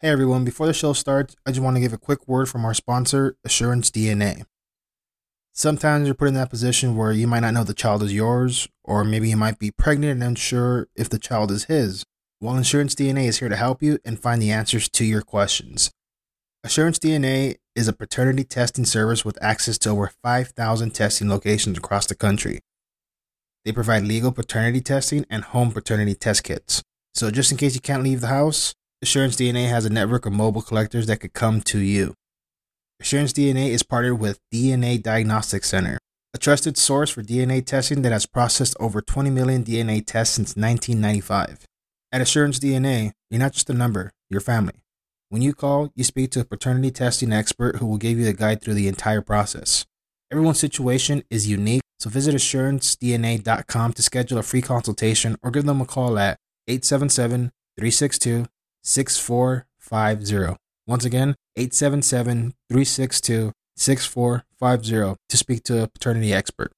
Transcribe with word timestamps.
Hey 0.00 0.10
everyone, 0.10 0.44
before 0.44 0.68
the 0.68 0.72
show 0.72 0.92
starts, 0.92 1.34
I 1.44 1.50
just 1.50 1.60
want 1.60 1.74
to 1.74 1.80
give 1.80 1.92
a 1.92 1.98
quick 1.98 2.28
word 2.28 2.48
from 2.48 2.64
our 2.64 2.72
sponsor, 2.72 3.36
Assurance 3.44 3.90
DNA. 3.90 4.44
Sometimes 5.52 6.06
you're 6.06 6.14
put 6.14 6.28
in 6.28 6.34
that 6.34 6.50
position 6.50 6.94
where 6.94 7.10
you 7.10 7.26
might 7.26 7.40
not 7.40 7.52
know 7.52 7.64
the 7.64 7.74
child 7.74 8.04
is 8.04 8.14
yours, 8.14 8.68
or 8.84 9.02
maybe 9.02 9.28
you 9.28 9.36
might 9.36 9.58
be 9.58 9.72
pregnant 9.72 10.12
and 10.12 10.22
unsure 10.22 10.86
if 10.94 11.08
the 11.08 11.18
child 11.18 11.50
is 11.50 11.64
his. 11.64 12.04
Well, 12.40 12.54
Assurance 12.54 12.94
DNA 12.94 13.26
is 13.26 13.40
here 13.40 13.48
to 13.48 13.56
help 13.56 13.82
you 13.82 13.98
and 14.04 14.22
find 14.22 14.40
the 14.40 14.52
answers 14.52 14.88
to 14.90 15.04
your 15.04 15.20
questions. 15.20 15.90
Assurance 16.62 17.00
DNA 17.00 17.56
is 17.74 17.88
a 17.88 17.92
paternity 17.92 18.44
testing 18.44 18.84
service 18.84 19.24
with 19.24 19.36
access 19.42 19.78
to 19.78 19.90
over 19.90 20.12
5,000 20.22 20.90
testing 20.94 21.28
locations 21.28 21.76
across 21.76 22.06
the 22.06 22.14
country. 22.14 22.60
They 23.64 23.72
provide 23.72 24.04
legal 24.04 24.30
paternity 24.30 24.80
testing 24.80 25.26
and 25.28 25.42
home 25.42 25.72
paternity 25.72 26.14
test 26.14 26.44
kits. 26.44 26.84
So, 27.14 27.32
just 27.32 27.50
in 27.50 27.58
case 27.58 27.74
you 27.74 27.80
can't 27.80 28.04
leave 28.04 28.20
the 28.20 28.28
house, 28.28 28.76
Assurance 29.00 29.36
DNA 29.36 29.68
has 29.68 29.84
a 29.84 29.90
network 29.90 30.26
of 30.26 30.32
mobile 30.32 30.60
collectors 30.60 31.06
that 31.06 31.20
could 31.20 31.32
come 31.32 31.60
to 31.60 31.78
you. 31.78 32.14
Assurance 33.00 33.32
DNA 33.32 33.68
is 33.68 33.84
partnered 33.84 34.18
with 34.18 34.40
DNA 34.52 35.00
Diagnostics 35.00 35.68
Center, 35.68 35.98
a 36.34 36.38
trusted 36.38 36.76
source 36.76 37.08
for 37.08 37.22
DNA 37.22 37.64
testing 37.64 38.02
that 38.02 38.10
has 38.10 38.26
processed 38.26 38.76
over 38.80 39.00
20 39.00 39.30
million 39.30 39.62
DNA 39.62 40.04
tests 40.04 40.34
since 40.34 40.56
1995. 40.56 41.64
At 42.10 42.20
Assurance 42.20 42.58
DNA, 42.58 43.12
you're 43.30 43.38
not 43.38 43.52
just 43.52 43.70
a 43.70 43.72
number, 43.72 44.10
you're 44.30 44.40
family. 44.40 44.82
When 45.28 45.42
you 45.42 45.54
call, 45.54 45.92
you 45.94 46.02
speak 46.02 46.32
to 46.32 46.40
a 46.40 46.44
paternity 46.44 46.90
testing 46.90 47.32
expert 47.32 47.76
who 47.76 47.86
will 47.86 47.98
give 47.98 48.18
you 48.18 48.26
a 48.26 48.32
guide 48.32 48.60
through 48.60 48.74
the 48.74 48.88
entire 48.88 49.22
process. 49.22 49.86
Everyone's 50.32 50.58
situation 50.58 51.22
is 51.30 51.46
unique, 51.46 51.82
so 52.00 52.10
visit 52.10 52.34
assurancedna.com 52.34 53.92
to 53.92 54.02
schedule 54.02 54.38
a 54.38 54.42
free 54.42 54.62
consultation 54.62 55.36
or 55.40 55.52
give 55.52 55.66
them 55.66 55.80
a 55.80 55.86
call 55.86 56.18
at 56.18 56.36
877 56.66 57.52
362 57.78 58.46
6450. 58.82 60.56
Once 60.86 61.04
again, 61.04 61.34
877 61.56 62.54
362 62.68 63.52
6450 63.76 65.16
to 65.28 65.36
speak 65.36 65.62
to 65.64 65.82
a 65.82 65.88
paternity 65.88 66.32
expert. 66.32 66.72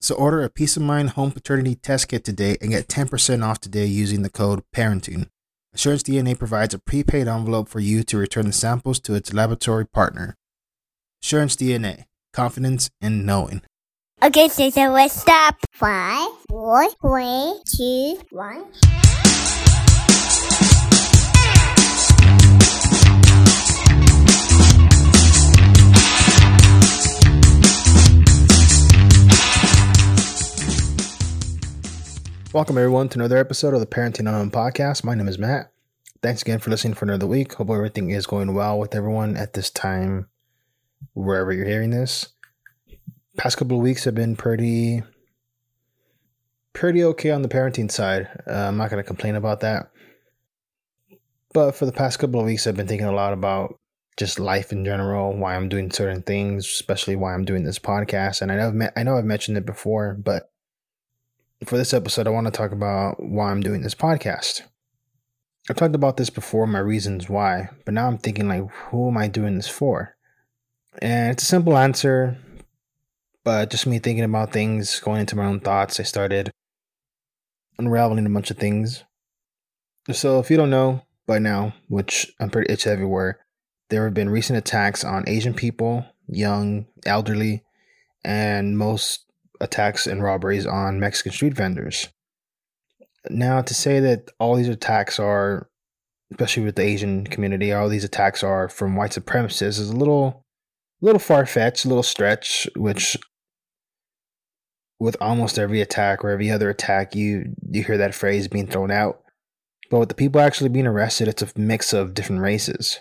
So 0.00 0.14
order 0.14 0.44
a 0.44 0.50
Peace 0.50 0.76
of 0.76 0.82
Mind 0.82 1.10
home 1.10 1.32
paternity 1.32 1.74
test 1.74 2.08
kit 2.08 2.24
today 2.24 2.56
and 2.60 2.70
get 2.70 2.86
10% 2.86 3.44
off 3.44 3.60
today 3.60 3.86
using 3.86 4.22
the 4.22 4.30
code 4.30 4.62
PARENTING. 4.72 5.28
Assurance 5.74 6.02
DNA 6.04 6.38
provides 6.38 6.72
a 6.72 6.78
prepaid 6.78 7.26
envelope 7.26 7.68
for 7.68 7.80
you 7.80 8.02
to 8.04 8.16
return 8.16 8.46
the 8.46 8.52
samples 8.52 9.00
to 9.00 9.14
its 9.14 9.32
laboratory 9.32 9.86
partner. 9.86 10.36
Assurance 11.22 11.56
DNA, 11.56 12.04
confidence 12.32 12.90
in 13.00 13.26
knowing. 13.26 13.62
Okay, 14.22 14.48
so, 14.48 14.70
so 14.70 14.90
let's 14.90 15.20
stop. 15.20 15.56
Five, 15.72 16.28
four, 16.68 16.86
three, 17.00 17.62
two, 17.64 18.20
one. 18.28 18.62
Welcome 32.52 32.76
everyone 32.76 33.08
to 33.08 33.18
another 33.18 33.38
episode 33.38 33.72
of 33.72 33.80
the 33.80 33.86
Parenting 33.86 34.18
Unknown 34.18 34.50
podcast. 34.50 35.02
My 35.04 35.14
name 35.14 35.26
is 35.26 35.38
Matt. 35.38 35.72
Thanks 36.22 36.42
again 36.42 36.58
for 36.58 36.68
listening 36.68 36.92
for 36.92 37.06
another 37.06 37.26
week. 37.26 37.54
Hope 37.54 37.70
everything 37.70 38.10
is 38.10 38.26
going 38.26 38.52
well 38.52 38.78
with 38.78 38.94
everyone 38.94 39.38
at 39.38 39.54
this 39.54 39.70
time, 39.70 40.28
wherever 41.14 41.50
you're 41.50 41.64
hearing 41.64 41.92
this. 41.92 42.28
Past 43.38 43.56
couple 43.56 43.78
of 43.78 43.82
weeks 43.82 44.04
have 44.04 44.14
been 44.14 44.36
pretty, 44.36 45.02
pretty 46.78 47.02
okay 47.02 47.32
on 47.32 47.42
the 47.42 47.48
parenting 47.48 47.90
side. 47.90 48.28
Uh, 48.46 48.68
I'm 48.68 48.76
not 48.76 48.88
going 48.88 49.02
to 49.02 49.06
complain 49.06 49.34
about 49.34 49.60
that. 49.60 49.90
But 51.52 51.72
for 51.72 51.86
the 51.86 51.92
past 51.92 52.20
couple 52.20 52.38
of 52.38 52.46
weeks, 52.46 52.66
I've 52.68 52.76
been 52.76 52.86
thinking 52.86 53.08
a 53.08 53.12
lot 53.12 53.32
about 53.32 53.74
just 54.16 54.38
life 54.38 54.70
in 54.70 54.84
general, 54.84 55.36
why 55.36 55.56
I'm 55.56 55.68
doing 55.68 55.90
certain 55.90 56.22
things, 56.22 56.66
especially 56.66 57.16
why 57.16 57.34
I'm 57.34 57.44
doing 57.44 57.64
this 57.64 57.80
podcast. 57.80 58.42
And 58.42 58.52
I 58.52 58.56
know 58.56 58.68
I've 58.68 58.92
I 58.96 59.02
know 59.02 59.16
I've 59.18 59.24
mentioned 59.24 59.58
it 59.58 59.66
before, 59.66 60.14
but 60.14 60.52
for 61.64 61.76
this 61.76 61.92
episode, 61.92 62.28
I 62.28 62.30
want 62.30 62.46
to 62.46 62.52
talk 62.52 62.70
about 62.70 63.16
why 63.20 63.50
I'm 63.50 63.60
doing 63.60 63.82
this 63.82 63.96
podcast. 63.96 64.62
I've 65.68 65.76
talked 65.76 65.96
about 65.96 66.16
this 66.16 66.30
before, 66.30 66.66
my 66.68 66.78
reasons 66.78 67.28
why, 67.28 67.70
but 67.84 67.94
now 67.94 68.06
I'm 68.06 68.18
thinking, 68.18 68.48
like, 68.48 68.70
who 68.70 69.08
am 69.08 69.18
I 69.18 69.26
doing 69.26 69.56
this 69.56 69.68
for? 69.68 70.16
And 71.02 71.32
it's 71.32 71.42
a 71.42 71.46
simple 71.46 71.76
answer, 71.76 72.38
but 73.42 73.68
just 73.70 73.86
me 73.86 73.98
thinking 73.98 74.24
about 74.24 74.52
things, 74.52 75.00
going 75.00 75.20
into 75.20 75.36
my 75.36 75.44
own 75.44 75.58
thoughts, 75.58 75.98
I 75.98 76.04
started 76.04 76.52
unraveling 77.78 78.26
a 78.26 78.30
bunch 78.30 78.50
of 78.50 78.58
things. 78.58 79.04
So, 80.10 80.38
if 80.38 80.50
you 80.50 80.56
don't 80.56 80.70
know 80.70 81.02
by 81.26 81.38
now, 81.38 81.74
which 81.88 82.32
I'm 82.40 82.50
pretty 82.50 82.72
it's 82.72 82.86
everywhere, 82.86 83.40
there 83.90 84.04
have 84.04 84.14
been 84.14 84.30
recent 84.30 84.58
attacks 84.58 85.04
on 85.04 85.28
Asian 85.28 85.54
people, 85.54 86.04
young, 86.26 86.86
elderly, 87.06 87.64
and 88.24 88.76
most 88.76 89.24
attacks 89.60 90.06
and 90.06 90.22
robberies 90.22 90.66
on 90.66 91.00
Mexican 91.00 91.32
street 91.32 91.54
vendors. 91.54 92.08
Now, 93.30 93.62
to 93.62 93.74
say 93.74 94.00
that 94.00 94.30
all 94.38 94.56
these 94.56 94.68
attacks 94.68 95.18
are, 95.18 95.68
especially 96.30 96.64
with 96.64 96.76
the 96.76 96.82
Asian 96.82 97.26
community, 97.26 97.72
all 97.72 97.88
these 97.88 98.04
attacks 98.04 98.42
are 98.42 98.68
from 98.68 98.96
white 98.96 99.10
supremacists 99.12 99.80
is 99.80 99.90
a 99.90 99.96
little, 99.96 100.44
little 101.00 101.18
far 101.18 101.44
fetched, 101.46 101.84
a 101.84 101.88
little 101.88 102.02
stretch. 102.02 102.68
Which, 102.76 103.16
with 105.00 105.16
almost 105.20 105.58
every 105.58 105.80
attack 105.80 106.24
or 106.24 106.30
every 106.30 106.50
other 106.50 106.70
attack, 106.70 107.14
you 107.14 107.54
you 107.70 107.84
hear 107.84 107.98
that 107.98 108.14
phrase 108.14 108.48
being 108.48 108.66
thrown 108.66 108.90
out. 108.90 109.22
But 109.90 110.00
with 110.00 110.08
the 110.08 110.14
people 110.14 110.40
actually 110.40 110.70
being 110.70 110.86
arrested, 110.86 111.28
it's 111.28 111.42
a 111.42 111.48
mix 111.56 111.92
of 111.92 112.14
different 112.14 112.42
races. 112.42 113.00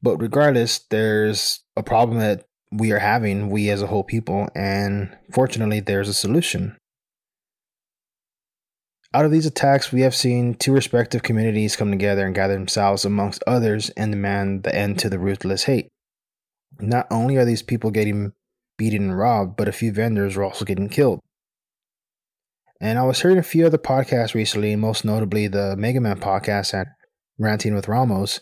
But 0.00 0.16
regardless, 0.18 0.78
there's 0.90 1.64
a 1.76 1.82
problem 1.82 2.18
that 2.18 2.44
we 2.70 2.92
are 2.92 3.00
having, 3.00 3.50
we 3.50 3.70
as 3.70 3.82
a 3.82 3.86
whole 3.86 4.04
people, 4.04 4.48
and 4.54 5.16
fortunately, 5.32 5.80
there's 5.80 6.08
a 6.08 6.14
solution. 6.14 6.76
Out 9.14 9.24
of 9.24 9.30
these 9.30 9.46
attacks, 9.46 9.90
we 9.90 10.02
have 10.02 10.14
seen 10.14 10.54
two 10.54 10.72
respective 10.72 11.22
communities 11.22 11.76
come 11.76 11.90
together 11.90 12.26
and 12.26 12.34
gather 12.34 12.54
themselves 12.54 13.04
amongst 13.04 13.42
others 13.46 13.88
and 13.90 14.12
demand 14.12 14.64
the 14.64 14.74
end 14.74 14.98
to 14.98 15.08
the 15.08 15.18
ruthless 15.18 15.64
hate. 15.64 15.88
Not 16.78 17.06
only 17.10 17.36
are 17.36 17.46
these 17.46 17.62
people 17.62 17.90
getting 17.90 18.32
beaten 18.78 19.10
and 19.10 19.18
robbed, 19.18 19.56
but 19.56 19.68
a 19.68 19.72
few 19.72 19.92
vendors 19.92 20.36
were 20.36 20.44
also 20.44 20.64
getting 20.64 20.88
killed. 20.88 21.20
And 22.80 22.98
I 22.98 23.02
was 23.02 23.20
hearing 23.20 23.38
a 23.38 23.42
few 23.42 23.66
other 23.66 23.76
podcasts 23.78 24.34
recently, 24.34 24.76
most 24.76 25.04
notably 25.04 25.48
the 25.48 25.76
Mega 25.76 26.00
Man 26.00 26.18
podcast 26.18 26.72
and 26.72 26.86
Ranting 27.38 27.74
with 27.74 27.88
Ramos, 27.88 28.40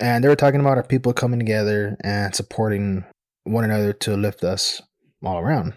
and 0.00 0.22
they 0.22 0.28
were 0.28 0.36
talking 0.36 0.60
about 0.60 0.76
our 0.76 0.82
people 0.82 1.12
coming 1.12 1.38
together 1.38 1.96
and 2.02 2.34
supporting 2.34 3.04
one 3.44 3.64
another 3.64 3.92
to 3.92 4.16
lift 4.16 4.42
us 4.42 4.82
all 5.22 5.38
around. 5.38 5.74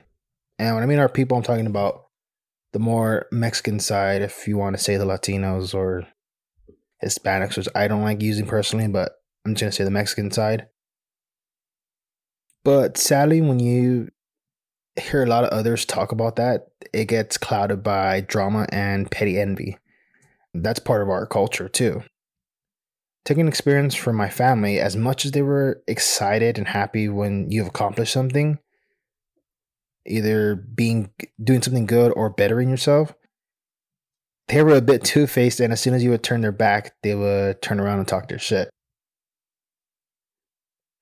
And 0.60 0.74
when 0.74 0.84
I 0.84 0.88
mean 0.88 1.00
our 1.00 1.10
people, 1.10 1.38
I'm 1.38 1.44
talking 1.44 1.68
about 1.68 2.06
the 2.74 2.80
more 2.80 3.28
Mexican 3.32 3.80
side, 3.80 4.22
if 4.22 4.48
you 4.48 4.58
want 4.58 4.76
to 4.76 4.84
say 4.84 4.98
the 4.98 5.06
Latinos 5.06 5.74
or 5.76 6.08
Hispanics, 7.04 7.58
which 7.58 7.68
I 7.76 7.88
don't 7.88 8.02
like 8.02 8.22
using 8.22 8.48
personally, 8.48 8.88
but 8.88 9.14
I'm 9.46 9.54
just 9.54 9.62
going 9.62 9.72
to 9.72 9.76
say 9.76 9.84
the 9.84 9.92
Mexican 9.92 10.32
side. 10.32 10.68
But 12.68 12.98
sadly, 12.98 13.40
when 13.40 13.60
you 13.60 14.10
hear 15.00 15.24
a 15.24 15.28
lot 15.28 15.46
of 15.46 15.52
others 15.52 15.86
talk 15.86 16.12
about 16.12 16.36
that, 16.36 16.68
it 16.92 17.06
gets 17.06 17.38
clouded 17.38 17.82
by 17.82 18.20
drama 18.20 18.68
and 18.74 19.10
petty 19.10 19.40
envy. 19.40 19.78
That's 20.54 20.80
part 20.80 21.02
of 21.02 21.08
our 21.08 21.26
culture 21.26 21.70
too 21.70 22.04
taking 23.28 23.48
experience 23.50 23.94
from 23.94 24.16
my 24.16 24.30
family, 24.30 24.80
as 24.80 24.96
much 24.96 25.26
as 25.26 25.32
they 25.32 25.42
were 25.42 25.84
excited 25.86 26.58
and 26.58 26.66
happy 26.66 27.10
when 27.10 27.52
you've 27.52 27.68
accomplished 27.68 28.14
something, 28.14 28.58
either 30.06 30.56
being 30.56 31.10
doing 31.44 31.62
something 31.62 31.86
good 31.86 32.14
or 32.16 32.30
bettering 32.30 32.70
yourself, 32.70 33.14
they 34.48 34.64
were 34.64 34.76
a 34.76 34.82
bit 34.82 35.04
two 35.04 35.28
faced, 35.28 35.60
and 35.60 35.74
as 35.74 35.82
soon 35.82 35.94
as 35.94 36.06
you 36.06 36.10
would 36.10 36.24
turn 36.24 36.40
their 36.40 36.54
back, 36.54 36.96
they 37.04 37.16
would 37.16 37.62
turn 37.62 37.82
around 37.82 38.00
and 38.00 38.08
talk 38.08 38.30
their 38.30 38.40
shit. 38.40 38.70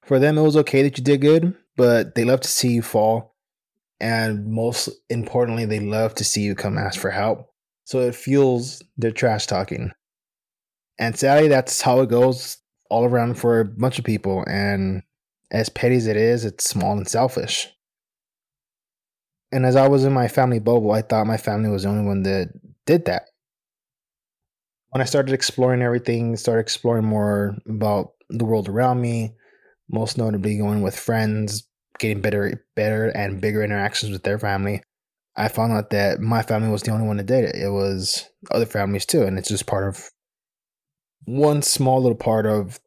For 0.05 0.19
them, 0.19 0.37
it 0.37 0.43
was 0.43 0.57
okay 0.57 0.83
that 0.83 0.97
you 0.97 1.03
did 1.03 1.21
good, 1.21 1.55
but 1.75 2.15
they 2.15 2.23
love 2.23 2.41
to 2.41 2.47
see 2.47 2.69
you 2.69 2.81
fall. 2.81 3.35
And 3.99 4.47
most 4.47 4.89
importantly, 5.09 5.65
they 5.65 5.79
love 5.79 6.13
to 6.15 6.23
see 6.23 6.41
you 6.41 6.53
come 6.53 6.77
ask 6.77 6.99
for 6.99 7.09
help. 7.09 7.51
So 7.85 8.01
it 8.01 8.15
fuels 8.15 8.83
their 8.97 9.11
trash 9.11 9.47
talking. 9.47 9.91
And 10.99 11.17
sadly, 11.17 11.47
that's 11.47 11.81
how 11.81 12.01
it 12.01 12.09
goes 12.09 12.57
all 12.89 13.05
around 13.05 13.35
for 13.35 13.59
a 13.59 13.65
bunch 13.65 13.97
of 13.97 14.05
people. 14.05 14.43
And 14.47 15.01
as 15.51 15.69
petty 15.69 15.95
as 15.95 16.07
it 16.07 16.17
is, 16.17 16.45
it's 16.45 16.69
small 16.69 16.97
and 16.97 17.07
selfish. 17.07 17.69
And 19.51 19.65
as 19.65 19.75
I 19.75 19.87
was 19.87 20.03
in 20.03 20.13
my 20.13 20.27
family 20.27 20.59
bubble, 20.59 20.91
I 20.91 21.01
thought 21.01 21.27
my 21.27 21.37
family 21.37 21.69
was 21.69 21.83
the 21.83 21.89
only 21.89 22.05
one 22.05 22.23
that 22.23 22.49
did 22.85 23.05
that. 23.05 23.29
When 24.89 25.01
I 25.01 25.05
started 25.05 25.33
exploring 25.33 25.81
everything, 25.81 26.35
started 26.35 26.61
exploring 26.61 27.05
more 27.05 27.57
about 27.67 28.13
the 28.29 28.45
world 28.45 28.69
around 28.69 29.01
me, 29.01 29.35
most 29.89 30.17
notably 30.17 30.57
going 30.57 30.81
with 30.81 30.97
friends, 30.97 31.67
getting 31.99 32.21
better, 32.21 32.65
better 32.75 33.09
and 33.09 33.41
bigger 33.41 33.63
interactions 33.63 34.11
with 34.11 34.23
their 34.23 34.39
family, 34.39 34.81
I 35.35 35.47
found 35.49 35.73
out 35.73 35.89
that 35.89 36.19
my 36.19 36.41
family 36.41 36.69
was 36.69 36.83
the 36.83 36.91
only 36.91 37.07
one 37.07 37.17
that 37.17 37.25
did 37.25 37.43
it. 37.43 37.55
It 37.55 37.69
was 37.69 38.29
other 38.51 38.65
families 38.65 39.05
too, 39.05 39.23
and 39.23 39.37
it's 39.37 39.49
just 39.49 39.65
part 39.65 39.87
of 39.87 40.09
one 41.25 41.61
small 41.61 42.01
little 42.01 42.17
part 42.17 42.45
of 42.45 42.79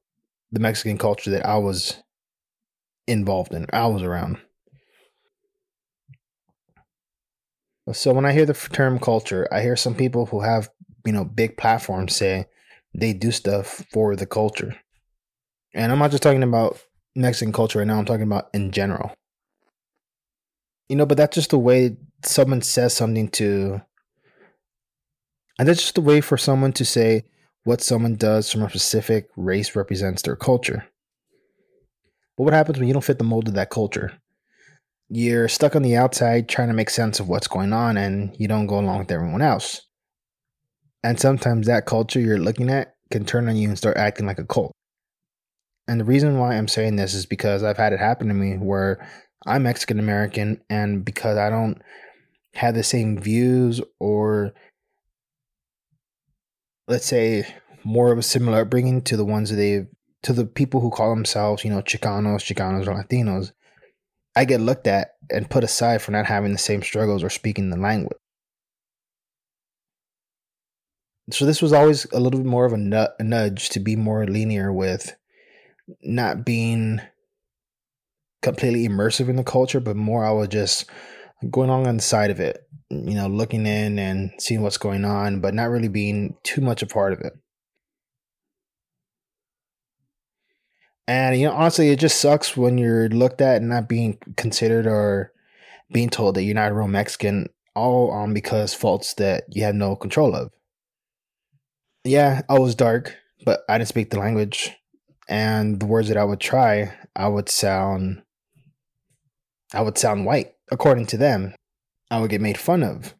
the 0.50 0.60
Mexican 0.60 0.96
culture 0.96 1.30
that 1.30 1.44
I 1.44 1.58
was 1.58 2.02
involved 3.06 3.52
in, 3.52 3.66
I 3.72 3.86
was 3.86 4.02
around. 4.02 4.38
So 7.92 8.12
when 8.12 8.26
I 8.26 8.32
hear 8.32 8.46
the 8.46 8.54
term 8.54 8.98
culture, 8.98 9.48
I 9.50 9.62
hear 9.62 9.76
some 9.76 9.94
people 9.94 10.26
who 10.26 10.40
have, 10.40 10.68
you 11.06 11.12
know, 11.12 11.24
big 11.24 11.56
platforms 11.56 12.14
say 12.14 12.46
they 12.94 13.12
do 13.14 13.30
stuff 13.30 13.84
for 13.92 14.14
the 14.14 14.26
culture. 14.26 14.76
And 15.74 15.90
I'm 15.90 15.98
not 15.98 16.10
just 16.10 16.22
talking 16.22 16.42
about 16.42 16.80
Mexican 17.14 17.52
culture 17.52 17.78
right 17.78 17.86
now, 17.86 17.98
I'm 17.98 18.04
talking 18.04 18.22
about 18.22 18.48
in 18.54 18.70
general. 18.70 19.12
You 20.88 20.96
know, 20.96 21.06
but 21.06 21.16
that's 21.16 21.34
just 21.34 21.50
the 21.50 21.58
way 21.58 21.96
someone 22.24 22.62
says 22.62 22.94
something 22.94 23.28
to 23.28 23.80
and 25.58 25.68
that's 25.68 25.80
just 25.80 25.98
a 25.98 26.02
way 26.02 26.20
for 26.20 26.38
someone 26.38 26.72
to 26.74 26.84
say 26.84 27.24
what 27.64 27.80
someone 27.80 28.14
does 28.14 28.50
from 28.50 28.62
a 28.62 28.70
specific 28.70 29.28
race 29.36 29.74
represents 29.74 30.22
their 30.22 30.36
culture. 30.36 30.86
But 32.36 32.44
what 32.44 32.52
happens 32.52 32.78
when 32.78 32.86
you 32.86 32.94
don't 32.94 33.04
fit 33.04 33.18
the 33.18 33.24
mold 33.24 33.48
of 33.48 33.54
that 33.54 33.70
culture? 33.70 34.12
You're 35.08 35.48
stuck 35.48 35.74
on 35.74 35.82
the 35.82 35.96
outside 35.96 36.48
trying 36.48 36.68
to 36.68 36.74
make 36.74 36.90
sense 36.90 37.18
of 37.18 37.28
what's 37.28 37.48
going 37.48 37.72
on 37.72 37.96
and 37.96 38.36
you 38.38 38.46
don't 38.46 38.68
go 38.68 38.78
along 38.78 39.00
with 39.00 39.10
everyone 39.10 39.42
else. 39.42 39.82
And 41.02 41.18
sometimes 41.18 41.66
that 41.66 41.86
culture 41.86 42.20
you're 42.20 42.38
looking 42.38 42.70
at 42.70 42.94
can 43.10 43.24
turn 43.24 43.48
on 43.48 43.56
you 43.56 43.68
and 43.68 43.78
start 43.78 43.96
acting 43.96 44.26
like 44.26 44.38
a 44.38 44.44
cult. 44.44 44.72
And 45.88 45.98
the 45.98 46.04
reason 46.04 46.38
why 46.38 46.54
I'm 46.54 46.68
saying 46.68 46.96
this 46.96 47.14
is 47.14 47.24
because 47.24 47.62
I've 47.62 47.78
had 47.78 47.94
it 47.94 47.98
happen 47.98 48.28
to 48.28 48.34
me 48.34 48.58
where 48.58 49.08
I'm 49.46 49.62
Mexican 49.62 49.98
American 49.98 50.60
and 50.68 51.02
because 51.02 51.38
I 51.38 51.48
don't 51.48 51.80
have 52.54 52.74
the 52.74 52.82
same 52.82 53.18
views 53.18 53.80
or 53.98 54.52
let's 56.86 57.06
say 57.06 57.46
more 57.84 58.12
of 58.12 58.18
a 58.18 58.22
similar 58.22 58.60
upbringing 58.60 59.00
to 59.02 59.16
the 59.16 59.24
ones 59.24 59.48
that 59.48 59.56
they 59.56 59.86
to 60.24 60.32
the 60.34 60.44
people 60.44 60.80
who 60.80 60.90
call 60.90 61.14
themselves, 61.14 61.64
you 61.64 61.70
know, 61.70 61.80
Chicanos, 61.80 62.42
Chicanos 62.42 62.86
or 62.86 63.02
Latinos, 63.02 63.52
I 64.36 64.44
get 64.44 64.60
looked 64.60 64.86
at 64.86 65.12
and 65.30 65.48
put 65.48 65.64
aside 65.64 66.02
for 66.02 66.10
not 66.10 66.26
having 66.26 66.52
the 66.52 66.58
same 66.58 66.82
struggles 66.82 67.22
or 67.22 67.30
speaking 67.30 67.70
the 67.70 67.76
language. 67.76 68.18
So 71.30 71.46
this 71.46 71.62
was 71.62 71.72
always 71.72 72.06
a 72.12 72.20
little 72.20 72.40
bit 72.40 72.46
more 72.46 72.66
of 72.66 72.72
a, 72.72 73.14
a 73.18 73.22
nudge 73.22 73.70
to 73.70 73.80
be 73.80 73.96
more 73.96 74.26
linear 74.26 74.72
with 74.72 75.14
not 76.02 76.44
being 76.44 77.00
completely 78.42 78.88
immersive 78.88 79.28
in 79.28 79.36
the 79.36 79.44
culture, 79.44 79.80
but 79.80 79.96
more 79.96 80.24
I 80.24 80.30
was 80.30 80.48
just 80.48 80.90
going 81.50 81.70
on 81.70 81.86
on 81.86 81.96
the 81.96 82.02
side 82.02 82.30
of 82.30 82.40
it, 82.40 82.66
you 82.90 83.14
know, 83.14 83.26
looking 83.26 83.66
in 83.66 83.98
and 83.98 84.32
seeing 84.38 84.62
what's 84.62 84.78
going 84.78 85.04
on, 85.04 85.40
but 85.40 85.54
not 85.54 85.70
really 85.70 85.88
being 85.88 86.36
too 86.42 86.60
much 86.60 86.82
a 86.82 86.86
part 86.86 87.12
of 87.12 87.20
it. 87.20 87.32
And 91.06 91.40
you 91.40 91.46
know, 91.46 91.54
honestly, 91.54 91.88
it 91.88 91.98
just 91.98 92.20
sucks 92.20 92.56
when 92.56 92.76
you're 92.76 93.08
looked 93.08 93.40
at 93.40 93.56
and 93.56 93.70
not 93.70 93.88
being 93.88 94.18
considered 94.36 94.86
or 94.86 95.32
being 95.90 96.10
told 96.10 96.34
that 96.34 96.42
you're 96.42 96.54
not 96.54 96.70
a 96.70 96.74
real 96.74 96.86
Mexican, 96.86 97.48
all 97.74 98.10
on 98.10 98.34
because 98.34 98.74
faults 98.74 99.14
that 99.14 99.44
you 99.48 99.64
have 99.64 99.74
no 99.74 99.96
control 99.96 100.34
of. 100.34 100.50
Yeah, 102.04 102.42
I 102.48 102.58
was 102.58 102.74
dark, 102.74 103.16
but 103.44 103.60
I 103.68 103.78
didn't 103.78 103.88
speak 103.88 104.10
the 104.10 104.18
language, 104.18 104.76
and 105.28 105.80
the 105.80 105.86
words 105.86 106.08
that 106.08 106.16
I 106.16 106.24
would 106.24 106.40
try, 106.40 106.92
I 107.14 107.28
would 107.28 107.48
sound, 107.48 108.22
I 109.72 109.82
would 109.82 109.98
sound 109.98 110.24
white 110.24 110.52
according 110.70 111.06
to 111.06 111.16
them, 111.16 111.54
I 112.10 112.20
would 112.20 112.30
get 112.30 112.40
made 112.40 112.58
fun 112.58 112.82
of. 112.82 113.14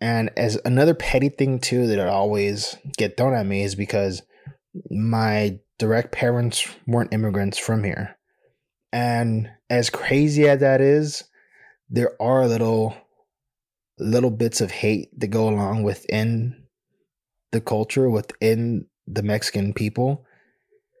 And 0.00 0.30
as 0.36 0.58
another 0.64 0.94
petty 0.94 1.28
thing 1.28 1.58
too 1.58 1.86
that 1.88 2.00
I 2.00 2.08
always 2.08 2.76
get 2.96 3.16
thrown 3.16 3.34
at 3.34 3.46
me 3.46 3.62
is 3.62 3.74
because 3.74 4.22
my 4.90 5.58
direct 5.78 6.12
parents 6.12 6.68
weren't 6.86 7.12
immigrants 7.12 7.58
from 7.58 7.82
here. 7.82 8.16
And 8.92 9.50
as 9.68 9.90
crazy 9.90 10.48
as 10.48 10.60
that 10.60 10.80
is, 10.80 11.24
there 11.90 12.20
are 12.20 12.46
little 12.46 12.96
little 13.98 14.30
bits 14.30 14.60
of 14.60 14.70
hate 14.70 15.08
that 15.18 15.28
go 15.28 15.48
along 15.48 15.82
within 15.82 16.64
the 17.50 17.60
culture, 17.60 18.08
within 18.08 18.86
the 19.08 19.22
Mexican 19.22 19.72
people. 19.72 20.24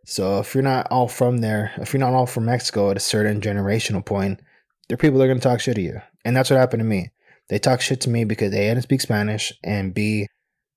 So 0.08 0.38
if 0.38 0.54
you're 0.54 0.64
not 0.64 0.86
all 0.90 1.06
from 1.06 1.38
there, 1.38 1.70
if 1.76 1.92
you're 1.92 2.00
not 2.00 2.14
all 2.14 2.24
from 2.24 2.46
Mexico 2.46 2.90
at 2.90 2.96
a 2.96 3.00
certain 3.00 3.42
generational 3.42 4.02
point, 4.02 4.40
there 4.88 4.94
are 4.94 4.96
people 4.96 5.18
that 5.18 5.24
are 5.24 5.28
going 5.28 5.38
to 5.38 5.46
talk 5.46 5.60
shit 5.60 5.74
to 5.74 5.82
you. 5.82 6.00
And 6.24 6.34
that's 6.34 6.48
what 6.48 6.58
happened 6.58 6.80
to 6.80 6.86
me. 6.86 7.10
They 7.50 7.58
talk 7.58 7.82
shit 7.82 8.00
to 8.00 8.10
me 8.10 8.24
because 8.24 8.54
A, 8.54 8.70
I 8.70 8.70
didn't 8.70 8.84
speak 8.84 9.02
Spanish, 9.02 9.52
and 9.62 9.92
B, 9.92 10.26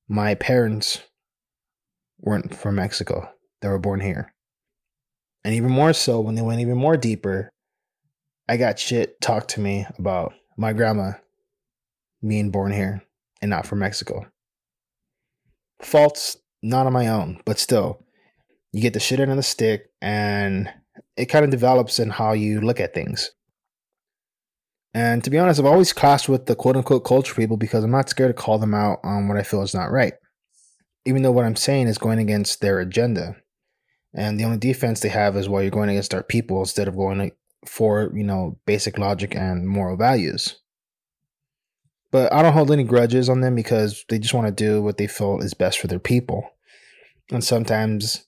my 0.10 0.36
parents 0.36 1.00
weren't 2.20 2.54
from 2.54 2.76
Mexico. 2.76 3.32
They 3.62 3.70
were 3.70 3.80
born 3.80 4.02
here. 4.02 4.34
And 5.46 5.56
even 5.56 5.72
more 5.72 5.94
so, 5.94 6.20
when 6.20 6.36
they 6.36 6.42
went 6.42 6.60
even 6.60 6.78
more 6.78 6.98
deeper, 6.98 7.50
I 8.50 8.58
got 8.58 8.80
shit 8.80 9.22
talked 9.22 9.52
to 9.52 9.62
me 9.62 9.88
about 9.98 10.34
my 10.58 10.74
grandma 10.74 11.14
being 12.22 12.52
born 12.52 12.74
here 12.74 13.02
and 13.42 13.50
not 13.50 13.66
from 13.66 13.80
Mexico. 13.80 14.26
Faults 15.82 16.36
not 16.62 16.86
on 16.86 16.92
my 16.92 17.08
own, 17.08 17.40
but 17.46 17.60
still, 17.60 18.04
you 18.72 18.82
get 18.82 18.94
the 18.94 19.00
shit 19.00 19.20
of 19.20 19.36
the 19.36 19.44
stick, 19.44 19.90
and 20.02 20.72
it 21.18 21.26
kind 21.26 21.46
of 21.46 21.52
develops 21.52 22.00
in 22.00 22.10
how 22.10 22.34
you 22.34 22.62
look 22.62 22.80
at 22.80 22.94
things. 22.94 23.32
And 24.94 25.24
to 25.24 25.30
be 25.30 25.40
honest, 25.40 25.60
I've 25.60 25.66
always 25.66 25.94
clashed 25.94 26.28
with 26.28 26.46
the 26.46 26.56
quote 26.56 26.76
unquote 26.76 27.06
culture 27.06 27.34
people 27.34 27.58
because 27.58 27.84
I'm 27.84 27.92
not 27.92 28.10
scared 28.10 28.36
to 28.36 28.42
call 28.42 28.60
them 28.60 28.74
out 28.74 29.00
on 29.04 29.28
what 29.28 29.38
I 29.38 29.44
feel 29.44 29.62
is 29.62 29.74
not 29.74 29.92
right. 29.92 30.14
Even 31.06 31.22
though 31.22 31.32
what 31.32 31.46
I'm 31.46 31.56
saying 31.56 31.88
is 31.88 31.98
going 31.98 32.20
against 32.20 32.62
their 32.62 32.80
agenda. 32.80 33.38
And 34.14 34.38
the 34.38 34.44
only 34.44 34.58
defense 34.58 35.00
they 35.00 35.10
have 35.10 35.38
is 35.38 35.48
while 35.48 35.62
you're 35.62 35.72
going 35.72 35.90
against 35.90 36.14
our 36.14 36.24
people 36.24 36.60
instead 36.60 36.90
of 36.90 36.98
going 36.98 37.32
for, 37.66 38.12
you 38.14 38.24
know, 38.24 38.60
basic 38.66 38.98
logic 38.98 39.34
and 39.34 39.68
moral 39.68 39.96
values. 39.96 40.58
But 42.12 42.34
I 42.34 42.42
don't 42.42 42.52
hold 42.52 42.72
any 42.72 42.84
grudges 42.84 43.30
on 43.30 43.40
them 43.40 43.56
because 43.56 44.04
they 44.10 44.20
just 44.20 44.34
want 44.34 44.48
to 44.48 44.52
do 44.52 44.82
what 44.82 44.98
they 44.98 45.08
feel 45.08 45.40
is 45.40 45.54
best 45.54 45.80
for 45.80 45.88
their 45.88 46.00
people. 46.00 46.50
And 47.32 47.42
sometimes 47.42 48.26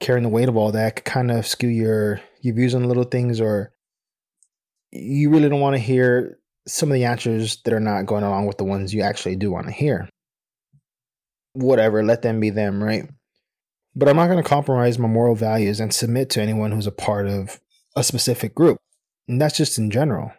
carrying 0.00 0.22
the 0.22 0.28
weight 0.28 0.48
of 0.48 0.56
all 0.56 0.72
that 0.72 0.96
could 0.96 1.04
kind 1.04 1.30
of 1.30 1.46
skew 1.46 1.68
your 1.68 2.20
your 2.40 2.54
views 2.54 2.74
on 2.74 2.88
little 2.88 3.04
things 3.04 3.40
or 3.40 3.72
you 4.92 5.30
really 5.30 5.48
don't 5.48 5.60
want 5.60 5.76
to 5.76 5.80
hear 5.80 6.38
some 6.66 6.90
of 6.90 6.94
the 6.94 7.04
answers 7.04 7.60
that 7.62 7.74
are 7.74 7.80
not 7.80 8.06
going 8.06 8.24
along 8.24 8.46
with 8.46 8.58
the 8.58 8.64
ones 8.64 8.92
you 8.92 9.02
actually 9.02 9.36
do 9.36 9.50
want 9.50 9.66
to 9.66 9.72
hear. 9.72 10.08
Whatever, 11.52 12.02
let 12.02 12.22
them 12.22 12.40
be 12.40 12.50
them, 12.50 12.82
right? 12.82 13.08
But 13.94 14.08
I'm 14.08 14.16
not 14.16 14.28
going 14.28 14.42
to 14.42 14.48
compromise 14.48 14.98
my 14.98 15.08
moral 15.08 15.34
values 15.34 15.80
and 15.80 15.92
submit 15.92 16.30
to 16.30 16.42
anyone 16.42 16.70
who's 16.70 16.86
a 16.86 16.92
part 16.92 17.26
of 17.26 17.60
a 17.96 18.04
specific 18.04 18.54
group. 18.54 18.78
And 19.28 19.40
that's 19.40 19.56
just 19.56 19.78
in 19.78 19.90
general. 19.90 20.32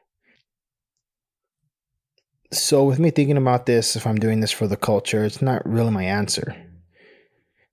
So, 2.53 2.84
with 2.84 3.00
me 3.00 3.12
thinking 3.12 3.38
about 3.38 3.65
this, 3.65 3.96
if 3.96 4.06
I'm 4.06 4.20
doing 4.20 4.41
this 4.41 4.51
for 4.51 4.68
the 4.68 4.75
culture, 4.75 5.24
it's 5.24 5.41
not 5.41 5.65
really 5.65 5.91
my 5.91 6.03
answer. 6.03 6.56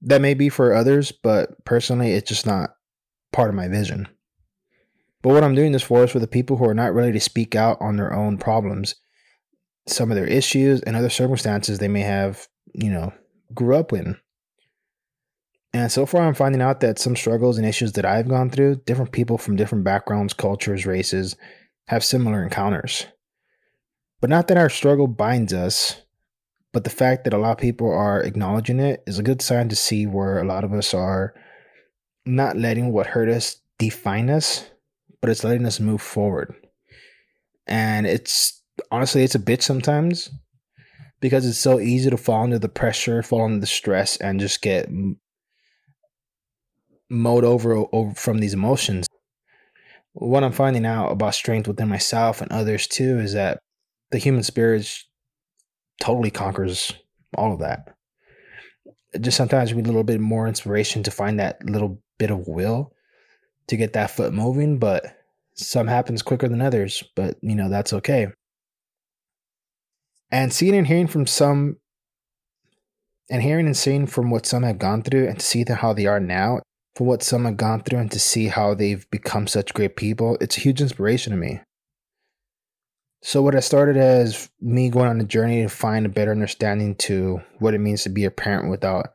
That 0.03 0.21
may 0.21 0.35
be 0.35 0.49
for 0.49 0.75
others, 0.75 1.13
but 1.13 1.65
personally, 1.65 2.13
it's 2.13 2.29
just 2.29 2.47
not 2.47 2.71
part 3.33 3.49
of 3.49 3.57
my 3.57 3.69
vision. 3.69 4.09
But 5.23 5.31
what 5.31 5.43
I'm 5.43 5.55
doing 5.55 5.73
this 5.73 5.83
for 5.83 6.05
is 6.05 6.11
for 6.11 6.21
the 6.21 6.29
people 6.29 6.57
who 6.57 6.69
are 6.69 6.75
not 6.75 6.95
ready 6.95 7.13
to 7.13 7.21
speak 7.21 7.57
out 7.57 7.79
on 7.81 7.97
their 7.97 8.13
own 8.13 8.39
problems, 8.39 8.95
some 9.87 10.11
of 10.11 10.17
their 10.17 10.27
issues, 10.27 10.81
and 10.83 10.95
other 10.95 11.11
circumstances 11.11 11.79
they 11.79 11.89
may 11.89 12.03
have, 12.03 12.47
you 12.73 12.91
know, 12.91 13.13
grew 13.53 13.77
up 13.77 13.93
in. 13.93 14.17
And 15.75 15.93
so 15.93 16.07
far, 16.07 16.23
I'm 16.23 16.35
finding 16.35 16.63
out 16.63 16.81
that 16.81 16.99
some 16.99 17.17
struggles 17.17 17.59
and 17.59 17.67
issues 17.67 17.93
that 17.93 18.07
I've 18.07 18.29
gone 18.29 18.51
through, 18.51 18.83
different 18.87 19.13
people 19.13 19.37
from 19.37 19.57
different 19.57 19.85
backgrounds, 19.85 20.33
cultures, 20.33 20.87
races, 20.87 21.37
have 21.89 22.05
similar 22.05 22.43
encounters. 22.43 23.07
But 24.21 24.31
not 24.31 24.49
that 24.49 24.57
our 24.57 24.71
struggle 24.71 25.07
binds 25.07 25.53
us, 25.53 26.03
but 26.73 26.85
the 26.85 26.91
fact 26.91 27.25
that 27.25 27.33
a 27.33 27.39
lot 27.39 27.53
of 27.53 27.59
people 27.59 27.91
are 27.91 28.23
acknowledging 28.23 28.81
it 28.81 29.03
is 29.07 29.19
a 29.19 29.23
good 29.23 29.41
sign 29.41 29.69
to 29.69 29.77
see 29.77 30.07
where 30.07 30.41
a 30.41 30.47
lot 30.47 30.65
of 30.65 30.73
us 30.73 30.93
are 30.93 31.35
not 32.27 32.57
letting 32.57 32.93
what 32.93 33.07
hurt 33.07 33.29
us 33.29 33.61
define 33.79 34.29
us, 34.29 34.71
but 35.21 35.31
it's 35.31 35.45
letting 35.45 35.67
us 35.67 35.81
move 35.81 36.03
forward. 36.03 36.55
And 37.67 38.07
it's 38.07 38.63
honestly, 38.91 39.23
it's 39.23 39.35
a 39.35 39.41
bitch 39.41 39.63
sometimes 39.63 40.31
because 41.21 41.47
it's 41.47 41.59
so 41.59 41.81
easy 41.81 42.11
to 42.11 42.17
fall 42.17 42.45
under 42.45 42.59
the 42.59 42.69
pressure, 42.69 43.23
fall 43.23 43.45
under 43.45 43.59
the 43.59 43.67
stress, 43.67 44.17
and 44.19 44.41
just 44.41 44.63
get 44.63 44.89
mowed 47.11 47.45
over, 47.45 47.87
over 47.93 48.15
from 48.15 48.39
these 48.39 48.55
emotions. 48.55 49.07
What 50.13 50.45
I'm 50.45 50.53
finding 50.53 50.85
out 50.85 51.13
about 51.13 51.35
strength 51.35 51.69
within 51.69 51.89
myself 51.89 52.41
and 52.41 52.53
others 52.53 52.87
too 52.87 53.19
is 53.19 53.33
that 53.33 53.59
the 54.11 54.19
human 54.19 54.43
spirit 54.43 54.81
totally 56.01 56.31
conquers 56.31 56.93
all 57.35 57.53
of 57.53 57.61
that. 57.61 57.95
Just 59.21 59.37
sometimes 59.37 59.73
we 59.73 59.83
need 59.83 59.89
a 59.89 59.93
little 59.93 60.05
bit 60.05 60.21
more 60.21 60.47
inspiration 60.49 61.03
to 61.03 61.11
find 61.11 61.39
that 61.41 61.65
little 61.65 62.03
bit 62.19 62.31
of 62.31 62.47
will 62.47 62.93
to 63.69 63.77
get 63.77 63.93
that 63.93 64.11
foot 64.11 64.33
moving, 64.33 64.79
but 64.79 65.17
some 65.55 65.87
happens 65.87 66.23
quicker 66.23 66.49
than 66.49 66.63
others, 66.63 67.03
but 67.17 67.37
you 67.43 67.55
know, 67.55 67.69
that's 67.69 67.93
okay. 67.93 68.29
And 70.31 70.53
seeing 70.53 70.75
and 70.75 70.87
hearing 70.87 71.07
from 71.07 71.27
some 71.27 71.79
And 73.31 73.43
hearing 73.43 73.67
and 73.67 73.77
seeing 73.77 74.07
from 74.07 74.31
what 74.31 74.47
some 74.47 74.63
have 74.63 74.79
gone 74.79 75.03
through 75.03 75.29
and 75.29 75.39
to 75.39 75.45
see 75.45 75.65
how 75.69 75.93
they 75.93 76.07
are 76.07 76.21
now, 76.21 76.61
for 76.95 77.07
what 77.07 77.23
some 77.23 77.45
have 77.45 77.59
gone 77.59 77.83
through 77.83 77.99
and 77.99 78.11
to 78.11 78.19
see 78.19 78.49
how 78.49 78.75
they've 78.75 79.07
become 79.11 79.47
such 79.47 79.75
great 79.75 79.97
people, 79.97 80.39
it's 80.41 80.57
a 80.57 80.61
huge 80.61 80.81
inspiration 80.81 81.33
to 81.33 81.37
me. 81.37 81.61
So, 83.21 83.43
what 83.43 83.57
I 83.57 83.61
started 83.61 83.97
as 83.97 84.49
me 84.61 84.91
going 84.91 85.09
on 85.09 85.21
a 85.21 85.25
journey 85.25 85.63
to 85.63 85.69
find 85.69 86.07
a 86.07 86.11
better 86.11 86.31
understanding 86.31 86.95
to 86.97 87.41
what 87.59 87.75
it 87.75 87.81
means 87.81 88.05
to 88.05 88.09
be 88.09 88.25
a 88.25 88.31
parent 88.31 88.71
without 88.71 89.15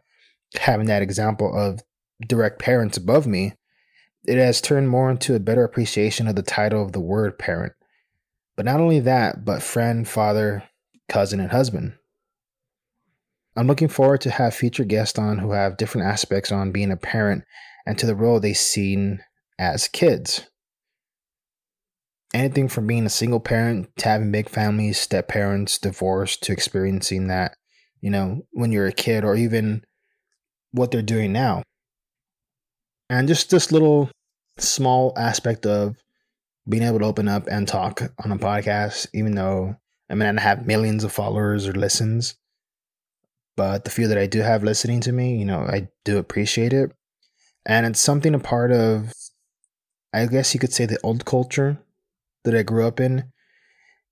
having 0.56 0.88
that 0.88 1.02
example 1.02 1.56
of 1.56 1.82
direct 2.28 2.60
parents 2.60 2.98
above 2.98 3.26
me, 3.26 3.54
it 4.26 4.38
has 4.38 4.62
turned 4.62 4.90
more 4.90 5.10
into 5.10 5.36
a 5.36 5.40
better 5.40 5.64
appreciation 5.64 6.28
of 6.28 6.36
the 6.36 6.44
title 6.44 6.84
of 6.84 6.92
the 6.92 7.00
word 7.00 7.40
parent. 7.40 7.74
But 8.56 8.66
not 8.66 8.80
only 8.80 9.00
that, 9.02 9.46
but 9.46 9.64
friend, 9.64 10.08
father, 10.08 10.64
cousin, 11.10 11.40
and 11.40 11.52
husband. 11.52 11.94
I'm 13.56 13.68
looking 13.68 13.88
forward 13.88 14.22
to 14.22 14.32
have 14.32 14.54
future 14.54 14.84
guests 14.84 15.20
on 15.20 15.38
who 15.38 15.52
have 15.52 15.78
different 15.78 16.08
aspects 16.08 16.52
on 16.52 16.72
being 16.72 16.92
a 16.92 16.98
parent 16.98 17.44
and 17.86 17.98
to 18.00 18.06
the 18.06 18.16
role 18.16 18.40
they've 18.40 18.58
seen 18.58 19.20
as 19.60 19.88
kids. 19.88 20.48
Anything 22.34 22.68
from 22.68 22.88
being 22.88 23.06
a 23.06 23.12
single 23.12 23.40
parent 23.40 23.96
to 23.98 24.10
having 24.10 24.32
big 24.32 24.50
families, 24.50 24.98
step 24.98 25.28
parents, 25.28 25.78
divorce 25.78 26.36
to 26.38 26.52
experiencing 26.52 27.28
that, 27.28 27.56
you 28.02 28.10
know, 28.10 28.42
when 28.52 28.72
you're 28.72 28.88
a 28.88 28.92
kid 28.92 29.24
or 29.24 29.36
even 29.36 29.84
what 30.72 30.90
they're 30.92 31.02
doing 31.02 31.32
now. 31.32 31.62
And 33.10 33.28
just 33.28 33.52
this 33.52 33.72
little 33.72 34.10
small 34.58 35.14
aspect 35.16 35.66
of 35.66 35.96
being 36.68 36.84
able 36.84 37.00
to 37.00 37.06
open 37.06 37.28
up 37.28 37.48
and 37.48 37.68
talk 37.68 38.02
on 38.24 38.32
a 38.32 38.38
podcast, 38.38 39.08
even 39.14 39.36
though 39.36 39.76
I 40.10 40.16
mean 40.16 40.24
I 40.24 40.26
don't 40.28 40.38
have 40.38 40.66
millions 40.66 41.04
of 41.04 41.12
followers 41.12 41.68
or 41.68 41.74
listens, 41.74 42.36
but 43.56 43.84
the 43.84 43.92
few 43.92 44.08
that 44.08 44.18
I 44.18 44.26
do 44.26 44.40
have 44.40 44.64
listening 44.64 45.02
to 45.02 45.12
me, 45.12 45.38
you 45.38 45.46
know, 45.46 45.60
I 45.60 45.90
do 46.06 46.18
appreciate 46.18 46.74
it. 46.74 46.92
And 47.66 47.86
it's 47.86 48.00
something 48.00 48.34
a 48.34 48.40
part 48.40 48.72
of, 48.72 49.14
I 50.12 50.26
guess 50.26 50.54
you 50.54 50.60
could 50.60 50.74
say, 50.74 50.86
the 50.86 51.00
old 51.04 51.26
culture 51.26 51.80
that 52.44 52.56
I 52.56 52.64
grew 52.64 52.88
up 52.88 53.00
in 53.00 53.32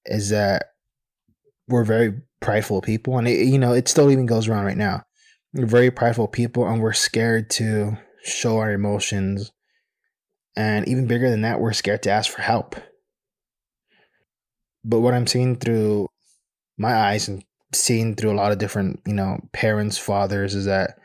is 0.06 0.30
that 0.30 0.68
we're 1.68 1.84
very 1.84 2.14
prideful 2.40 2.82
people. 2.82 3.18
And, 3.18 3.28
it, 3.28 3.46
you 3.46 3.60
know, 3.60 3.74
it 3.74 3.88
still 3.88 4.12
even 4.12 4.26
goes 4.26 4.48
around 4.48 4.66
right 4.66 4.78
now. 4.78 5.04
We're 5.54 5.66
very 5.66 5.92
prideful 5.92 6.28
people 6.28 6.68
and 6.68 6.82
we're 6.82 6.94
scared 6.94 7.50
to 7.52 7.98
show 8.24 8.58
our 8.58 8.72
emotions. 8.72 9.52
And 10.56 10.88
even 10.88 11.08
bigger 11.08 11.30
than 11.30 11.42
that, 11.42 11.60
we're 11.60 11.74
scared 11.74 12.04
to 12.04 12.12
ask 12.12 12.32
for 12.32 12.42
help. 12.42 12.76
But 14.84 15.02
what 15.02 15.14
I'm 15.14 15.28
seeing 15.28 15.58
through 15.58 16.08
my 16.78 16.94
eyes 16.94 17.28
and 17.28 17.44
seeing 17.74 18.16
through 18.16 18.32
a 18.32 18.36
lot 18.36 18.52
of 18.52 18.58
different, 18.58 19.02
you 19.06 19.14
know, 19.14 19.40
parents, 19.54 19.98
fathers, 19.98 20.56
is 20.56 20.66
that 20.66 20.98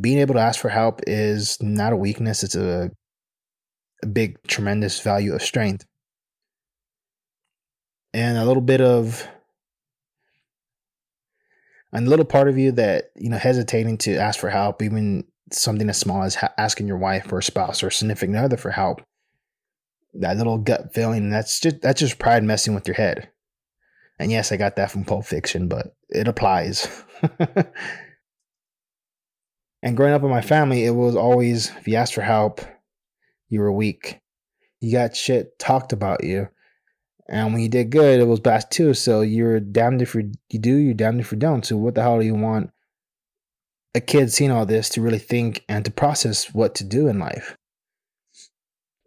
being 0.00 0.18
able 0.18 0.34
to 0.34 0.40
ask 0.40 0.60
for 0.60 0.68
help 0.68 1.00
is 1.06 1.58
not 1.60 1.92
a 1.92 1.96
weakness, 1.96 2.42
it's 2.42 2.54
a, 2.54 2.90
a 4.04 4.06
big, 4.06 4.40
tremendous 4.46 5.00
value 5.00 5.34
of 5.34 5.42
strength. 5.42 5.84
And 8.12 8.38
a 8.38 8.44
little 8.44 8.62
bit 8.62 8.80
of 8.80 9.26
and 11.92 12.06
a 12.06 12.10
little 12.10 12.24
part 12.24 12.48
of 12.48 12.58
you 12.58 12.72
that, 12.72 13.10
you 13.14 13.30
know, 13.30 13.38
hesitating 13.38 13.98
to 13.98 14.16
ask 14.16 14.38
for 14.40 14.50
help, 14.50 14.82
even 14.82 15.24
something 15.52 15.88
as 15.88 15.98
small 15.98 16.24
as 16.24 16.36
asking 16.58 16.88
your 16.88 16.98
wife 16.98 17.32
or 17.32 17.40
spouse 17.40 17.84
or 17.84 17.90
significant 17.90 18.36
other 18.36 18.56
for 18.56 18.72
help. 18.72 19.00
That 20.14 20.36
little 20.36 20.58
gut 20.58 20.92
feeling, 20.92 21.30
that's 21.30 21.60
just 21.60 21.80
that's 21.80 22.00
just 22.00 22.18
pride 22.18 22.44
messing 22.44 22.74
with 22.74 22.86
your 22.86 22.96
head. 22.96 23.30
And 24.18 24.30
yes, 24.30 24.52
I 24.52 24.56
got 24.56 24.76
that 24.76 24.90
from 24.90 25.04
Pulp 25.04 25.24
Fiction, 25.24 25.68
but 25.68 25.94
it 26.08 26.28
applies. 26.28 26.88
and 29.82 29.96
growing 29.96 30.14
up 30.14 30.22
in 30.22 30.30
my 30.30 30.40
family, 30.40 30.84
it 30.84 30.94
was 30.94 31.16
always 31.16 31.70
if 31.76 31.88
you 31.88 31.96
asked 31.96 32.14
for 32.14 32.22
help, 32.22 32.60
you 33.54 33.60
were 33.60 33.72
weak. 33.72 34.20
You 34.80 34.92
got 34.92 35.16
shit 35.16 35.58
talked 35.58 35.92
about 35.92 36.24
you. 36.24 36.48
And 37.28 37.52
when 37.52 37.62
you 37.62 37.70
did 37.70 37.90
good, 37.90 38.20
it 38.20 38.26
was 38.26 38.40
bad 38.40 38.70
too. 38.70 38.92
So 38.92 39.22
you're 39.22 39.60
damned 39.60 40.02
if 40.02 40.14
you 40.14 40.32
do, 40.50 40.76
you're 40.76 40.92
damned 40.92 41.20
if 41.20 41.32
you 41.32 41.38
don't. 41.38 41.64
So 41.64 41.76
what 41.76 41.94
the 41.94 42.02
hell 42.02 42.18
do 42.18 42.26
you 42.26 42.34
want 42.34 42.70
a 43.94 44.00
kid 44.00 44.30
seeing 44.30 44.50
all 44.50 44.66
this 44.66 44.90
to 44.90 45.00
really 45.00 45.18
think 45.18 45.64
and 45.68 45.84
to 45.86 45.90
process 45.90 46.52
what 46.52 46.74
to 46.74 46.84
do 46.84 47.08
in 47.08 47.18
life? 47.18 47.56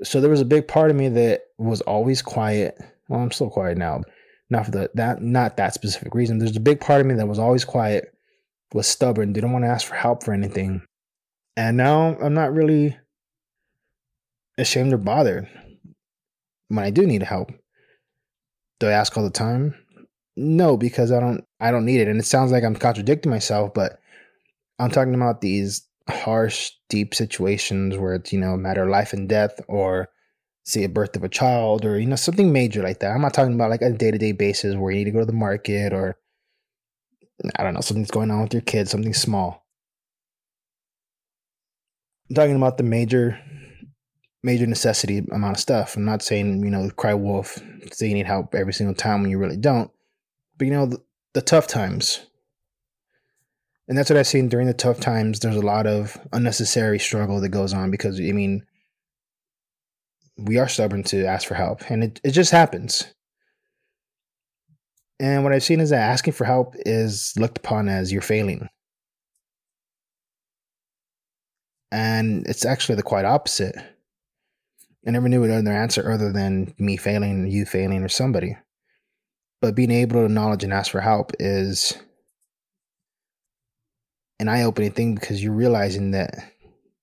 So 0.01 0.20
there 0.20 0.32
was 0.32 0.42
a 0.42 0.46
big 0.46 0.68
part 0.68 0.89
of 0.89 0.98
me 0.98 1.10
that 1.10 1.42
was 1.60 1.82
always 1.82 2.24
quiet. 2.24 2.75
Well, 3.08 3.20
I'm 3.20 3.32
still 3.32 3.50
quiet 3.50 3.77
now 3.77 4.01
not 4.50 4.66
for 4.66 4.72
the 4.72 4.92
that 4.96 5.22
not 5.22 5.58
that 5.58 5.74
specific 5.74 6.13
reason. 6.13 6.38
There's 6.38 6.56
a 6.56 6.62
big 6.62 6.80
part 6.80 7.01
of 7.01 7.08
me 7.08 7.16
that 7.16 7.27
was 7.27 7.39
always 7.39 7.66
quiet, 7.66 8.13
was 8.74 8.88
stubborn, 8.88 9.34
didn't 9.34 9.51
want 9.51 9.66
to 9.66 9.70
ask 9.70 9.88
for 9.88 9.96
help 9.96 10.24
for 10.24 10.34
anything. 10.34 10.82
And 11.56 11.75
now 11.77 12.18
I'm 12.22 12.34
not 12.34 12.54
really 12.54 12.98
ashamed 14.57 14.93
or 14.93 14.97
bothered 14.97 15.47
when 16.69 16.83
I 16.83 16.89
do 16.89 17.05
need 17.05 17.23
help. 17.23 17.51
Do 18.79 18.87
I 18.87 18.91
ask 18.91 19.17
all 19.17 19.23
the 19.23 19.29
time? 19.29 19.75
No, 20.35 20.77
because 20.77 21.11
I 21.11 21.19
don't 21.19 21.43
I 21.59 21.71
don't 21.71 21.85
need 21.85 22.01
it. 22.01 22.07
And 22.07 22.19
it 22.19 22.25
sounds 22.25 22.51
like 22.51 22.63
I'm 22.63 22.75
contradicting 22.75 23.31
myself, 23.31 23.73
but 23.73 23.99
I'm 24.79 24.91
talking 24.91 25.15
about 25.15 25.41
these 25.41 25.87
harsh, 26.09 26.71
deep 26.89 27.15
situations 27.15 27.97
where 27.97 28.15
it's, 28.15 28.31
you 28.31 28.39
know, 28.39 28.55
matter 28.55 28.83
of 28.83 28.89
life 28.89 29.13
and 29.13 29.27
death 29.27 29.59
or 29.67 30.09
say 30.67 30.83
a 30.83 30.89
birth 30.89 31.15
of 31.15 31.23
a 31.23 31.29
child 31.29 31.85
or 31.85 31.97
you 31.97 32.05
know 32.05 32.17
something 32.17 32.51
major 32.51 32.83
like 32.83 32.99
that. 32.99 33.11
I'm 33.11 33.21
not 33.21 33.33
talking 33.33 33.53
about 33.53 33.69
like 33.69 33.81
a 33.81 33.89
day 33.91 34.11
to 34.11 34.17
day 34.17 34.33
basis 34.33 34.75
where 34.75 34.91
you 34.91 34.97
need 34.97 35.05
to 35.05 35.11
go 35.11 35.19
to 35.19 35.25
the 35.25 35.31
market 35.31 35.93
or 35.93 36.17
I 37.55 37.63
don't 37.63 37.73
know 37.73 37.81
something's 37.81 38.11
going 38.11 38.31
on 38.31 38.41
with 38.41 38.53
your 38.53 38.61
kids, 38.61 38.91
something 38.91 39.13
small. 39.13 39.65
I'm 42.29 42.35
talking 42.35 42.55
about 42.57 42.77
the 42.77 42.83
major, 42.83 43.39
major 44.48 44.66
necessity 44.66 45.18
amount 45.32 45.58
of 45.58 45.60
stuff. 45.60 45.98
I'm 45.98 46.06
not 46.06 46.24
saying 46.24 46.63
you 46.63 46.72
know 46.72 46.89
cry 46.92 47.13
wolf, 47.13 47.60
say 47.92 48.08
you 48.08 48.13
need 48.13 48.25
help 48.25 48.56
every 48.56 48.74
single 48.74 48.96
time 48.96 49.22
when 49.22 49.30
you 49.30 49.38
really 49.38 49.58
don't, 49.58 49.92
but 50.58 50.66
you 50.66 50.74
know 50.74 50.86
the, 50.86 51.04
the 51.34 51.42
tough 51.42 51.68
times. 51.68 52.25
And 53.89 53.98
that's 53.98 54.10
what 54.10 54.18
I've 54.18 54.27
seen 54.27 54.48
during 54.48 54.68
the 54.68 54.74
tough 54.74 55.00
times. 55.01 55.39
There's 55.39 55.56
a 55.58 55.62
lot 55.62 55.86
of 55.86 56.18
unnecessary 56.32 56.98
struggle 56.98 57.42
that 57.42 57.50
goes 57.50 57.74
on 57.74 57.92
because 57.92 58.20
I 58.20 58.32
mean 58.32 58.66
we 60.38 60.58
are 60.58 60.70
stubborn 60.70 61.04
to 61.04 61.25
ask 61.25 61.46
for 61.46 61.56
help, 61.56 61.92
and 61.92 62.04
it, 62.06 62.22
it 62.24 62.32
just 62.32 62.51
happens. 62.51 63.06
And 65.20 65.44
what 65.44 65.51
I've 65.51 65.63
seen 65.63 65.82
is 65.82 65.89
that 65.89 66.10
asking 66.10 66.34
for 66.34 66.46
help 66.46 66.75
is 66.86 67.34
looked 67.38 67.58
upon 67.58 67.89
as 67.89 68.13
you're 68.13 68.22
failing. 68.22 68.70
And 71.92 72.46
it's 72.48 72.66
actually 72.66 72.96
the 72.96 73.04
quite 73.04 73.25
opposite. 73.25 73.75
I 75.07 75.11
never 75.11 75.29
knew 75.29 75.43
another 75.43 75.71
answer 75.71 76.11
other 76.11 76.31
than 76.31 76.73
me 76.77 76.97
failing, 76.97 77.47
you 77.47 77.65
failing, 77.65 78.03
or 78.03 78.09
somebody. 78.09 78.57
But 79.61 79.73
being 79.75 79.91
able 79.91 80.15
to 80.17 80.25
acknowledge 80.25 80.63
and 80.63 80.73
ask 80.73 80.91
for 80.91 81.01
help 81.01 81.31
is 81.39 81.97
an 84.39 84.49
eye 84.49 84.63
opening 84.63 84.91
thing 84.91 85.15
because 85.15 85.41
you're 85.41 85.53
realizing 85.53 86.11
that 86.11 86.35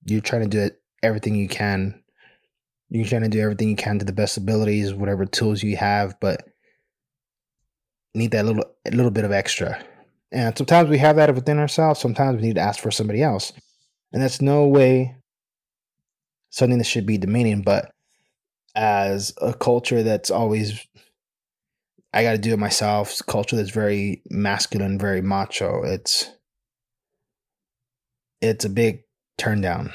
you're 0.05 0.21
trying 0.21 0.43
to 0.43 0.49
do 0.49 0.75
everything 1.03 1.35
you 1.35 1.49
can 1.49 2.05
you're 2.91 3.07
trying 3.07 3.23
to 3.23 3.29
do 3.29 3.41
everything 3.41 3.69
you 3.69 3.77
can 3.77 3.99
to 3.99 4.05
the 4.05 4.13
best 4.13 4.37
abilities, 4.37 4.95
whatever 4.95 5.27
tools 5.27 5.63
you 5.63 5.77
have, 5.77 6.19
but 6.21 6.45
need 8.15 8.31
that 8.31 8.45
little 8.45 8.65
little 8.93 9.11
bit 9.11 9.25
of 9.25 9.33
extra. 9.33 9.83
And 10.31 10.57
sometimes 10.57 10.89
we 10.89 10.99
have 10.99 11.17
that 11.17 11.35
within 11.35 11.59
ourselves. 11.59 12.01
Sometimes 12.01 12.37
we 12.37 12.49
need 12.49 12.55
to 12.55 12.61
ask 12.61 12.81
for 12.81 12.91
somebody 12.91 13.23
else, 13.23 13.53
and 14.13 14.23
that's 14.23 14.41
no 14.41 14.69
way 14.69 15.17
something 16.51 16.79
that 16.79 16.85
should 16.85 17.07
be 17.07 17.19
demeaning. 17.19 17.63
But 17.63 17.91
as 18.75 19.33
a 19.41 19.55
culture 19.55 20.03
that's 20.03 20.31
always 20.31 20.87
I 22.13 22.23
got 22.23 22.33
to 22.33 22.39
do 22.39 22.53
it 22.53 22.59
myself. 22.59 23.21
Culture 23.27 23.57
that's 23.57 23.71
very 23.71 24.23
masculine, 24.31 24.99
very 24.99 25.21
macho. 25.21 25.83
It's 25.83 26.31
it's 28.41 28.65
a 28.65 28.71
big 28.71 29.03
turn 29.37 29.61
down. 29.61 29.93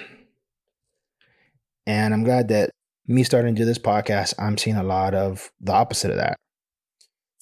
And 1.88 2.14
I'm 2.14 2.24
glad 2.24 2.50
that 2.50 2.72
me 3.08 3.24
starting 3.24 3.56
to 3.56 3.62
do 3.62 3.66
this 3.66 3.80
podcast, 3.80 4.34
I'm 4.38 4.58
seeing 4.58 4.76
a 4.76 4.84
lot 4.84 5.16
of 5.16 5.50
the 5.62 5.72
opposite 5.72 6.12
of 6.12 6.18
that. 6.18 6.36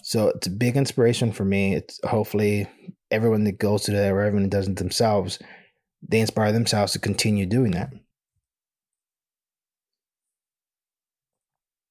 So 0.03 0.29
it's 0.29 0.48
a 0.48 0.51
big 0.51 0.77
inspiration 0.77 1.32
for 1.32 1.44
me. 1.44 1.75
It's 1.75 2.00
hopefully 2.06 2.67
everyone 3.12 3.44
that 3.46 3.60
goes 3.60 3.84
to 3.84 3.91
that 3.91 4.12
or 4.12 4.22
everyone 4.22 4.44
that 4.44 4.51
does 4.51 4.67
it 4.67 4.77
themselves, 4.77 5.39
they 6.08 6.20
inspire 6.20 6.51
themselves 6.51 6.94
to 6.94 7.00
continue 7.00 7.46
doing 7.46 7.72
that. 7.72 7.91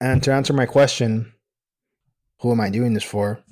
And 0.00 0.22
to 0.24 0.32
answer 0.32 0.52
my 0.52 0.66
question, 0.66 1.32
who 2.40 2.52
am 2.52 2.60
I 2.60 2.70
doing 2.70 2.92
this 2.92 3.04
for? 3.04 3.42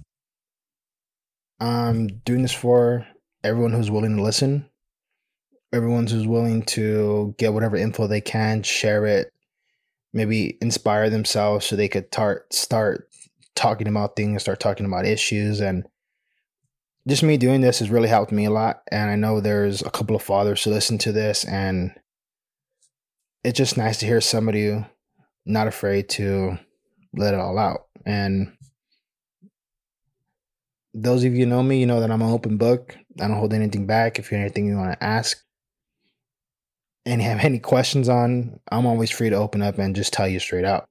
I'm 1.61 2.09
doing 2.25 2.43
this 2.43 2.53
for 2.53 3.07
everyone 3.43 3.73
who's 3.73 3.91
willing 3.91 4.17
to 4.17 4.23
listen, 4.23 4.69
everyone 5.73 6.07
who's 6.07 6.27
willing 6.27 6.63
to 6.63 7.35
get 7.39 7.55
whatever 7.55 7.77
info 7.77 8.07
they 8.07 8.21
can, 8.21 8.63
share 8.63 9.07
it, 9.07 9.33
maybe 10.13 10.59
inspire 10.61 11.09
themselves 11.09 11.65
so 11.65 11.77
they 11.77 11.89
could 11.89 12.11
tar- 12.11 12.45
start 12.51 13.09
talking 13.55 13.89
about 13.89 14.17
things, 14.17 14.43
start 14.43 14.61
talking 14.61 14.87
about 14.87 15.07
issues, 15.07 15.61
and 15.61 15.87
just 17.07 17.23
me 17.23 17.37
doing 17.37 17.61
this 17.61 17.79
has 17.79 17.91
really 17.91 18.09
helped 18.09 18.33
me 18.33 18.45
a 18.45 18.51
lot. 18.51 18.83
And 18.91 19.11
I 19.11 19.17
know 19.17 19.41
there's 19.41 19.83
a 19.83 19.91
couple 19.91 20.17
of 20.17 20.23
fathers 20.23 20.65
who 20.65 20.71
listen 20.71 20.99
to 20.99 21.13
this, 21.13 21.45
and 21.45 21.93
it's 23.43 23.59
just 23.59 23.77
nice 23.77 23.99
to 23.99 24.07
hear 24.07 24.21
somebody 24.21 24.85
not 25.47 25.67
afraid 25.67 26.09
to 26.11 26.59
let 27.15 27.35
it 27.35 27.41
all 27.41 27.59
out. 27.59 27.87
And 28.07 28.53
those 30.93 31.25
of 31.25 31.35
you 31.35 31.47
know 31.47 31.63
me, 31.63 31.81
you 31.81 31.87
know 31.87 32.01
that 32.01 32.11
I'm 32.11 32.23
an 32.23 32.31
open 32.31 32.57
book. 32.57 32.97
I 33.21 33.29
don't 33.29 33.37
hold 33.37 33.53
anything 33.53 33.87
back. 33.87 34.19
If 34.19 34.31
you 34.31 34.39
have 34.39 34.45
anything 34.45 34.67
you 34.67 34.77
want 34.77 34.93
to 34.93 35.05
ask 35.05 35.43
and 37.05 37.21
have 37.21 37.41
any 37.45 37.59
questions 37.59 38.09
on, 38.09 38.61
I'm 38.71 38.87
always 38.87 39.11
free 39.11 39.31
to 39.31 39.37
open 39.37 39.63
up 39.63 39.79
and 39.79 39.97
just 39.97 40.13
tell 40.13 40.29
you 40.29 40.41
straight 40.41 40.65
out. 40.65 40.87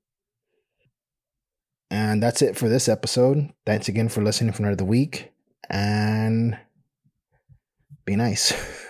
And 1.89 2.22
that's 2.22 2.41
it 2.41 2.57
for 2.57 2.67
this 2.69 2.89
episode. 2.89 3.51
Thanks 3.65 3.88
again 3.88 4.10
for 4.10 4.24
listening 4.24 4.53
for 4.53 4.63
another 4.63 4.83
week 4.83 5.31
and 5.69 6.57
be 8.05 8.15
nice. 8.15 8.53